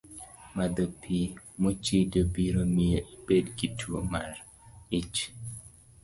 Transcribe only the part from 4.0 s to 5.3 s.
mar ich